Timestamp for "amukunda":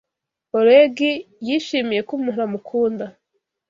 2.47-3.05